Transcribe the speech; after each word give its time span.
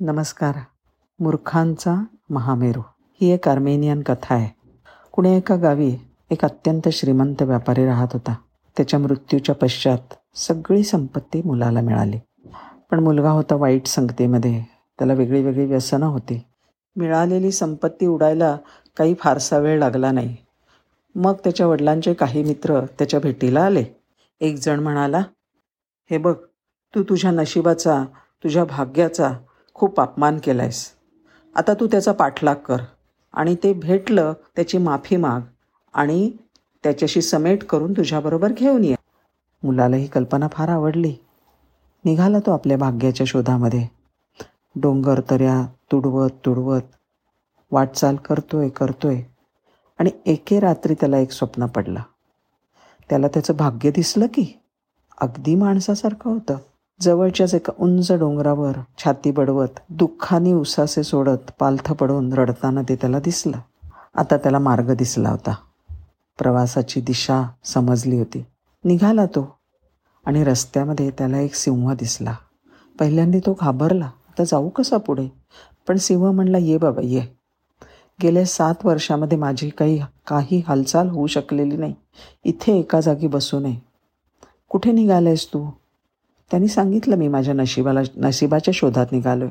नमस्कार. 0.00 0.54
मूर्खांचा 1.20 2.04
महामेरू. 2.30 2.80
ही 3.20 3.30
एक 3.30 3.48
आर्मेनियन 3.48 4.02
कथा 4.02 4.34
आहे. 4.34 4.48
कुणी 5.12 5.36
एका 5.36 5.56
गावी 5.56 5.96
एक 6.30 6.44
अत्यंत 6.44 6.88
श्रीमंत 6.88 7.42
व्यापारी 7.42 7.86
राहत 7.86 8.08
होता. 8.12 8.34
त्याच्या 8.76 9.00
मृत्यूच्या 9.00 9.54
पश्चात 9.54 10.14
सगळी 10.34 10.82
संपत्ती 10.82 11.42
मुलाला 11.44 11.80
मिळाली. 11.80 12.16
पण 12.90 13.00
मुलगा 13.00 13.30
होता 13.30 13.54
वाईट 13.54 13.86
संगतीमध्ये. 13.86 14.62
त्याला 14.98 15.12
वेगळी 15.12 15.42
वेगळी 15.42 15.66
व्यसनं 15.66 16.06
होती. 16.06 16.44
मिळालेली 16.96 17.50
संपत्ती 17.50 18.06
उडायला 18.06 18.56
काही 18.96 19.14
फारसा 19.14 19.58
वेळ 19.58 19.78
लागला 19.78 20.12
नाही. 20.12 20.36
मग 21.14 21.32
त्याच्या 21.32 21.66
वडिलांचे 21.66 22.14
काही 22.14 22.42
मित्र 22.42 22.86
त्याच्या 22.86 23.20
भेटीला 23.20 23.62
आले. 23.62 23.84
एक 24.40 24.56
जण 24.56 24.80
म्हणाला 24.80 25.22
हे 26.10 26.18
बघ 26.18 26.34
तू 26.94 27.02
तुझ्या 27.02 27.30
नशिबाचा 27.30 28.04
तुझ्या 28.44 28.64
भाग्याचा 28.64 29.32
खूप 29.76 30.00
अपमान 30.00 30.38
केला 30.38 30.62
आहेस 30.62 30.92
आता 31.56 31.74
तू 31.74 31.86
त्याचा 31.86 32.12
पाठलाग 32.12 32.54
कर. 32.54 32.76
आणि 33.32 33.56
ते 33.62 33.72
भेटलं 33.72 34.32
त्याची 34.56 34.78
माफी 34.78 35.16
माग. 35.16 35.40
आणि 35.94 36.32
त्याच्याशी 36.82 37.22
समेट 37.22 37.64
करून 37.64 37.92
तुझ्याबरोबर 37.92 38.52
घेऊन 38.52 38.84
ये. 38.84 38.94
मुलाला 39.62 39.96
ही 39.96 40.06
कल्पना 40.06 40.48
फार 40.52 40.68
आवडली. 40.68 41.14
निघाला 42.04 42.38
तो 42.38 42.52
आपल्या 42.52 42.78
भाग्याच्या 42.78 43.26
शोधामध्ये. 43.26 43.86
डोंगर 44.76 45.20
तऱ्या 45.30 45.66
तुडवत 45.92 46.30
तुडवत. 46.30 46.82
वाटचाल 47.70 48.16
करतोय 48.16 48.68
करतोय. 48.68 49.22
आणि 49.98 50.10
एके 50.26 50.60
रात्री 50.60 50.94
त्याला 50.94 51.18
एक 51.18 51.30
स्वप्न 51.30 51.66
पडलं. 51.66 52.00
त्याला 53.08 53.28
त्याचं 53.28 53.56
भाग्य 53.56 53.90
दिसलं 53.90 54.26
की 54.26 54.60
अगदी 55.20 55.54
माणसासारखं 55.54 56.30
होतं. 56.30 56.56
जवळच्याच 57.00 57.54
एका 57.54 57.72
उंच 57.78 58.12
डोंगरावर 58.12 58.72
छाती 58.98 59.30
बडवत 59.30 59.78
दुःखाने 59.90 60.52
उसासे 60.52 61.02
सोडत 61.02 61.52
पालथं 61.60 61.94
पडून 61.94 62.32
रडताना 62.32 62.82
ते 62.82 62.96
त्याला 62.96 63.20
दिसलं. 63.20 63.58
आता 64.14 64.36
त्याला 64.36 64.58
मार्ग 64.58 64.94
दिसला 64.94 65.30
होता. 65.30 65.54
प्रवासाची 66.38 67.00
दिशा 67.00 67.42
समजली 67.64 68.18
होती. 68.18 68.44
निघाला 68.84 69.26
तो 69.26 69.58
आणि 70.26 70.44
रस्त्यामध्ये 70.44 71.10
त्याला 71.10 71.38
एक 71.38 71.54
सिंह 71.54 71.94
दिसला. 71.94 72.34
पहिल्यांदा 72.98 73.38
तो 73.38 73.56
घाबरला. 73.60 74.04
आता 74.04 74.44
जाऊ 74.44 74.68
कसा 74.68 74.96
पुढे? 74.96 75.28
पण 75.88 75.96
सिंह 75.96 76.30
म्हणला 76.30 76.58
ये 76.58 76.78
बाबा 76.78 77.00
ये. 77.04 77.22
गेल्या 78.22 78.44
सात 78.44 78.74
वर्षामध्ये 78.84 79.38
माझी 79.38 79.68
काही 79.68 80.02
काही 80.26 80.62
हालचाल 80.68 81.08
होऊ 81.08 81.26
शकलेली 81.26 81.76
नाही. 81.76 81.94
इथे 82.44 82.78
एका 82.78 83.00
जागी 83.00 83.26
बसू 83.26 83.58
नये. 83.58 83.76
कुठे 84.68 84.92
निघालायस 84.92 85.48
तू? 85.48 85.70
त्यांनी 86.50 86.68
सांगितलं 86.68 87.16
मी 87.16 87.28
माझ्या 87.28 87.54
नशिबाला 87.54 88.00
नशिबाच्या 88.16 88.72
शोधात 88.74 89.06
निघालोय. 89.12 89.48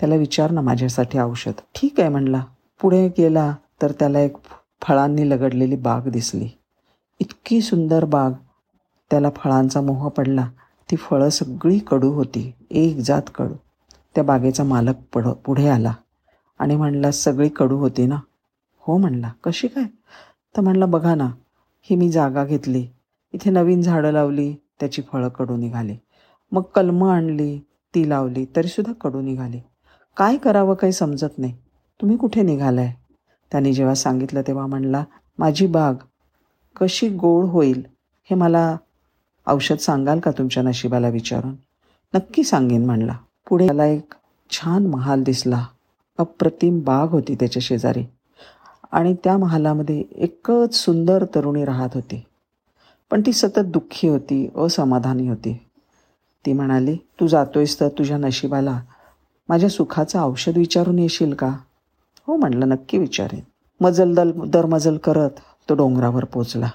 त्याला 0.00 0.14
विचार 0.14 0.50
ना 0.50 0.60
माझ्यासाठी 0.60 1.18
औषध. 1.18 1.52
ठीक 1.74 2.00
आहे 2.00 2.08
म्हणला. 2.08 2.44
पुढे 2.80 3.08
गेला 3.08 3.54
तर 3.82 3.92
त्याला 3.92 4.20
एक 4.20 4.36
फळांनी 4.82 5.30
लगडलेली 5.30 5.76
बाग 5.76 6.08
दिसली. 6.08 6.48
इतकी 7.20 7.60
सुंदर 7.60 8.04
बाग. 8.04 8.32
त्याला 9.10 9.30
फळांचा 9.36 9.80
मोह 9.80 10.08
पडला. 10.08 10.48
ती 10.90 10.96
फळं 10.96 11.28
सगळी 11.28 11.78
कडू 11.78 12.12
होती 12.12 12.52
एक 12.70 12.96
जात 12.96 13.22
कडू. 13.34 13.54
त्या 14.14 14.24
बागेचा 14.24 14.64
मालक 14.64 14.94
पड 15.14 15.28
पुढे 15.28 15.68
आला 15.68 15.92
आणि 16.58 16.76
म्हणला 16.76 17.10
सगळी 17.10 17.48
कडू 17.48 17.76
होती 17.76 18.06
ना? 18.06 18.16
हो 18.78 18.96
म्हणला. 18.96 19.30
कशी 19.44 19.68
काय? 19.68 19.84
तर 20.56 20.60
म्हणला 20.60 20.86
बघा 20.86 21.14
ना 21.14 21.30
ही 21.80 21.96
मी 21.96 22.10
जागा 22.10 22.44
घेतली. 22.44 22.86
इथे 23.32 23.50
नवीन 23.50 23.82
झाडं 23.82 24.10
लावली 24.10 24.54
त्याची 24.80 25.02
फळं 25.12 25.28
कडू 25.28 25.56
निघाली. 25.56 25.96
मग 26.52 26.62
कलमं 26.62 27.10
आणली 27.10 27.58
ती 27.94 28.08
लावली 28.08 28.46
तरीसुद्धा 28.56 28.92
कडू 28.92 29.20
निघाली. 29.20 29.60
काय 30.16 30.36
करावं 30.36 30.74
काही 30.74 30.92
समजत 30.92 31.38
नाही. 31.38 31.52
तुम्ही 32.00 32.16
कुठे 32.16 32.42
निघालाय? 32.42 32.94
त्याने 33.50 33.72
जेव्हा 33.72 33.94
सांगितलं 33.94 34.42
तेव्हा 34.46 34.66
म्हणला 34.66 35.04
माझी 35.38 35.66
बाग 35.66 35.94
कशी 36.76 37.08
गोड 37.08 37.44
होईल 37.44 37.86
हे 38.24 38.34
मला 38.34 38.76
औषध 39.46 39.76
सांगाल 39.76 40.20
का 40.20 40.30
तुमच्या 40.30 40.62
नशिबाला 40.62 41.08
विचारून? 41.08 41.54
नक्की 42.14 42.44
सांगेन 42.44 42.86
म्हणला. 42.86 43.16
पुढे 43.48 43.66
त्याला 43.66 43.86
एक 43.86 44.14
छान 44.50 44.86
महाल 44.86 45.22
दिसला. 45.22 45.66
अप्रतिम 46.18 46.80
बाग 46.80 47.08
होती 47.08 47.34
त्याच्या 47.34 47.60
शेजारी. 47.62 48.04
आणि 48.92 49.14
त्या 49.24 49.38
महालामध्ये 49.38 50.04
एकच 50.16 50.74
सुंदर 50.74 51.24
तरुणी 51.34 51.64
राहत 51.64 51.88
होती. 51.94 52.24
पण 53.10 53.22
ती 53.26 53.32
सतत 53.32 53.60
दुःखी 53.60 54.08
होती 54.08 54.50
असमाधानी 54.56 55.28
होती. 55.28 55.67
ती 56.46 56.52
म्हणाली 56.52 56.96
तू 57.20 57.26
जातोयस 57.26 57.80
तर 57.80 57.88
तुझ्या 57.88 58.16
नशिबाला. 58.16 58.80
माझ्या 59.48 59.68
सुखाचं 59.68 60.22
औषध 60.22 60.58
विचारून 60.58 60.98
येशील 60.98 61.34
का? 61.34 61.56
हो 62.26 62.36
म्हणलं 62.36 62.68
नक्की 62.68 62.98
विचारेन. 62.98 63.40
मजल 63.80 64.14
दल 64.14 64.32
दरमजल 64.46 64.96
करत 64.96 65.30
तो 65.68 65.74
डोंगरावर 65.74 66.24
पोचला 66.24 66.70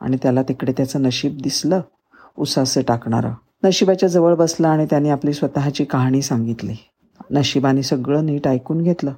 आणि 0.00 0.16
त्याला 0.22 0.42
तिकडे 0.42 0.72
त्याचं 0.72 1.02
नशीब 1.02 1.38
दिसलं 1.42 1.80
उसासे 2.38 2.82
टाकणारं. 2.82 3.32
नशिबाच्या 3.64 4.08
जवळ 4.08 4.34
बसला 4.34 4.68
आणि 4.68 4.86
त्याने 4.90 5.10
आपली 5.10 5.32
स्वतःची 5.32 5.84
कहाणी 5.84 6.22
सांगितली. 6.22 6.74
नशिबाने 7.30 7.82
सगळं 7.82 8.26
नीट 8.26 8.48
ऐकून 8.48 8.82
घेतलं 8.82 9.12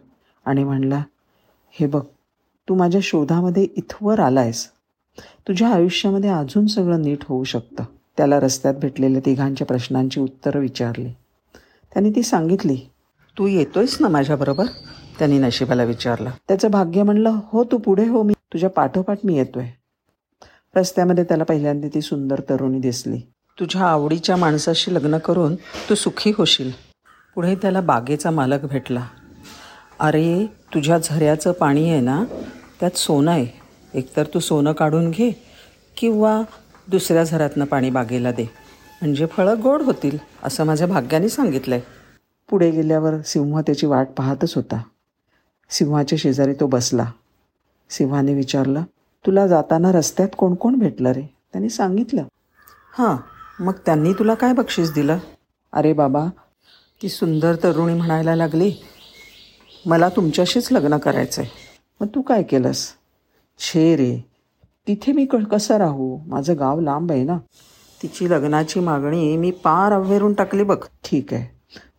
आणि 0.44 0.64
म्हणला 0.64 1.02
हे 1.70 1.86
बघ 1.86 2.02
तू 2.68 2.74
माझ्या 2.74 3.00
शोधामध्ये 3.04 3.62
इथवर 3.76 4.20
आलायस. 4.20 4.68
तुझ्या 5.18 5.68
आयुष्यामध्ये 5.68 6.30
अजून 6.30 6.66
सगळं 6.66 7.02
नीट 7.02 7.18
होऊ 7.28 7.44
शकतं. 7.44 7.84
त्याला 8.18 8.40
रस्त्यात 8.40 8.74
भेटलेल्या 8.74 9.20
तिघांच्या 9.26 9.66
प्रश्नांची 9.66 10.20
उत्तरं 10.20 10.60
विचारली. 10.60 11.08
त्यांनी 11.92 12.10
ती 12.10 12.22
सांगितली 12.22 12.76
तू 13.38 13.46
येतोयस 13.46 13.96
ना 14.00 14.08
माझ्याबरोबर? 14.08 14.64
त्यांनी 15.18 15.38
नशिबाला 15.38 15.84
विचारलं. 15.84 16.30
त्याचं 16.48 16.70
भाग्य 16.70 17.02
म्हणलं 17.02 17.38
हो 17.52 17.64
तू 17.64 17.78
पुढे 17.78 18.08
हो 18.08 18.22
मी 18.22 18.32
तुझ्या 18.32 18.70
पाठोपाठ 18.70 19.18
मी 19.24 19.36
येतोय. 19.36 19.66
रस्त्यामध्ये 20.76 21.24
त्याला 21.24 21.44
पहिल्यांदा 21.44 21.88
ती 21.94 22.00
सुंदर 22.00 22.40
तरुणी 22.50 22.78
दिसली. 22.78 23.18
तुझ्या 23.60 23.82
आवडीच्या 23.82 24.36
माणसाशी 24.36 24.94
लग्न 24.94 25.18
करून 25.18 25.54
तू 25.54 25.94
सुखी 25.94 26.32
होशील. 26.38 26.70
पुढे 27.34 27.54
त्याला 27.54 27.80
बागेचा 27.80 28.30
मालक 28.30 28.64
भेटला. 28.64 29.06
अरे 30.00 30.46
तुझ्या 30.46 30.98
झऱ्याचं 30.98 31.52
पाणी 31.52 31.90
आहे 31.90 32.00
ना 32.00 32.24
त्यात 32.80 32.96
सोनं 32.96 33.30
आहे. 33.30 33.46
एकतर 33.94 34.24
तू 34.34 34.38
सोनं 34.38 34.72
काढून 34.72 35.10
घे 35.10 35.44
किंवा 35.96 36.42
दुसऱ्या 36.88 37.24
झऱ्यातनं 37.24 37.64
पाणी 37.64 37.90
बागेला 37.90 38.30
दे. 38.32 38.42
म्हणजे 39.00 39.26
फळं 39.26 39.60
गोड 39.62 39.82
होतील 39.82 40.18
असं 40.42 40.64
माझ्या 40.64 40.86
भाग्याने 40.86 41.28
सांगितलं 41.28 41.74
आहे 41.74 41.84
पुढे 42.48 42.70
गेल्यावर 42.70 43.20
सिंह 43.20 43.60
त्याची 43.60 43.86
वाट 43.86 44.08
पाहतच 44.08 44.54
होता. 44.54 44.82
सिंहाच्या 45.70 46.18
शेजारी 46.18 46.52
तो 46.52 46.66
बसला. 46.66 47.04
सिंहाने 47.90 48.34
विचारलं 48.34 48.82
तुला 49.26 49.46
जाताना 49.46 49.92
रस्त्यात 49.92 50.28
कोण 50.38 50.54
कोण 50.54 50.74
भेटलं 50.74 51.10
रे? 51.10 51.22
त्यांनी 51.52 51.68
सांगितलं. 51.70 52.22
हां 52.98 53.16
मग 53.64 53.72
त्यांनी 53.86 54.12
तुला 54.12 54.34
काय 54.34 54.52
बक्षीस 54.52 54.92
दिलं? 54.92 55.18
अरे 55.72 55.92
बाबा 55.92 56.26
ती 57.02 57.08
सुंदर 57.08 57.56
तरुणी 57.62 57.94
म्हणायला 57.94 58.34
लागली 58.36 58.72
मला 59.86 60.08
तुमच्याशीच 60.08 60.72
लग्न 60.72 60.96
करायचं 60.96 61.42
आहे 61.42 61.50
मग 62.00 62.06
तू 62.14 62.20
काय 62.22 62.42
केलंस? 62.42 62.86
छे 63.58 63.94
रे 63.96 64.27
तिथे 64.88 65.12
मी 65.12 65.26
क 65.26 65.36
कसं 65.36 65.76
राहू? 65.76 66.18
माझं 66.26 66.54
गाव 66.58 66.80
लांब 66.80 67.12
आहे 67.12 67.24
ना. 67.24 67.38
तिची 68.02 68.30
लग्नाची 68.30 68.80
मागणी 68.80 69.36
मी 69.36 69.50
पार 69.50 69.92
अव्हेरून 69.92 70.32
टाकली 70.32 70.62
बघ. 70.62 70.76
ठीक 71.04 71.34
आहे. 71.34 71.46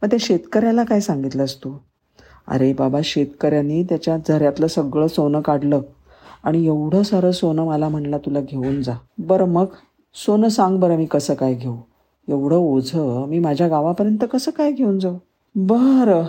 मग 0.01 0.09
त्या 0.09 0.17
शेतकऱ्याला 0.22 0.83
काय 0.83 1.00
सांगितलंस 1.00 1.55
तू? 1.55 1.77
अरे 2.47 2.73
बाबा 2.73 3.00
शेतकऱ्यांनी 3.03 3.83
त्याच्या 3.83 4.17
झऱ्यातलं 4.17 4.67
सगळं 4.67 5.07
सोनं 5.07 5.41
काढलं. 5.41 5.81
आणि 6.44 6.66
एवढं 6.66 7.03
सारं 7.03 7.31
सोनं 7.31 7.66
मला 7.66 7.89
म्हणलं 7.89 8.17
तुला 8.17 8.41
घेऊन 8.41 8.81
जा. 8.81 8.94
बरं 9.17 9.45
मग? 9.45 9.66
सोनं 10.13 10.47
सांग 10.47 10.79
बरं 10.79 10.95
मी 10.95 11.06
कसं 11.06 11.33
काय 11.33 11.53
घेऊ. 11.53 11.77
एवढं 12.29 12.56
ओझं 12.56 13.25
मी 13.27 13.39
माझ्या 13.39 13.67
गावापर्यंत 13.67 14.25
कसं 14.33 14.51
काय 14.51 14.71
घेऊन 14.71 15.00
जाऊ? 15.00 15.17
बरं. 15.56 16.23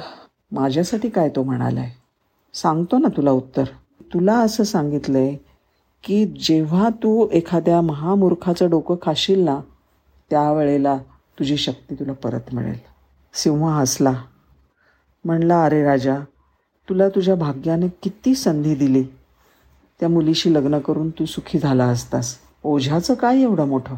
माझ्यासाठी 0.53 1.09
काय 1.09 1.29
तो 1.29 1.43
म्हणालाय? 1.43 1.91
सांगतो 2.55 2.99
ना 2.99 3.09
तुला 3.17 3.31
उत्तर. 3.31 3.65
तुला 4.15 4.39
असं 4.39 4.65
सांगितलंय 4.65 5.37
की 6.05 6.27
जेव्हा 6.27 6.89
तू 6.89 7.29
एखाद्या 7.33 7.81
महामूर्खाचं 7.81 8.71
डोकं 8.71 8.95
खाशील 9.03 9.41
ना 9.41 9.61
त्यावेळेला 10.31 10.97
तुझी 11.39 11.57
शक्ती 11.57 11.95
तुला 11.95 12.13
परत 12.13 12.55
मिळेल. 12.55 12.79
सिंह 13.35 13.69
हसला. 13.69 14.13
म्हणला 15.25 15.65
अरे 15.65 15.85
राजा 15.85 16.19
तुला 16.89 17.09
तुझ्या 17.09 17.35
भाग्याने 17.35 17.89
किती 17.89 18.35
संधी 18.35 18.75
दिली. 18.75 19.05
त्या 20.01 20.09
मुलीशी 20.09 20.55
लग्न 20.55 20.79
करून 20.79 21.11
तू 21.11 21.25
सुखी 21.25 21.59
झाला 21.59 21.85
असतास. 21.85 22.37
ओझ्याचं 22.65 23.15
काय 23.15 23.43
एवढं 23.43 23.69
मोठं? 23.69 23.95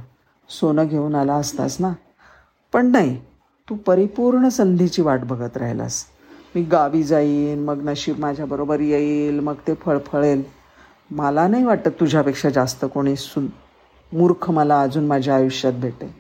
सोनं 0.49 0.87
घेऊन 0.87 1.15
आला 1.15 1.35
असतास 1.35 1.77
ना? 1.81 1.93
पण 2.73 2.87
नाही 2.87 3.17
तू 3.69 3.75
परिपूर्ण 3.75 4.49
संधीची 4.49 5.03
वाट 5.03 5.21
बघत 5.21 5.57
राहिलास. 5.57 6.05
मी 6.55 6.63
गावी 6.63 7.03
जाईन 7.03 7.59
मग 7.59 7.89
नशीब 7.89 8.19
माझ्याबरोबर 8.19 8.81
येईल 8.81 9.41
मग 9.41 9.55
ते 9.69 9.75
फळफळेल 9.75 10.62
मला 11.15 11.49
नाही 11.49 11.65
वाटत 11.65 11.89
तुझ्यापेक्षा 11.89 12.51
जास्त 12.51 12.85
कोणी 12.95 13.17
सुन 13.17 13.47
मूर्ख 14.13 14.51
मला 14.51 14.83
अजून 14.83 15.07
माझ्या 15.07 15.35
आयुष्यात 15.35 15.73
भेटेल. 15.73 16.11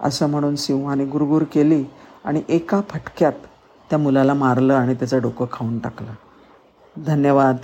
असं 0.00 0.30
म्हणून 0.30 0.56
सिंहाने 0.56 1.04
गुरगुर 1.04 1.42
केली 1.42 1.84
आणि 2.24 2.42
एका 2.48 2.80
फटक्यात 2.88 3.32
त्या 3.90 3.98
मुलाला 3.98 4.34
मारलं 4.34 4.74
आणि 4.74 4.94
त्याचं 4.94 5.20
डोकं 5.22 5.46
खाऊन 5.52 5.78
टाकलं. 5.78 6.12
धन्यवाद. 7.04 7.56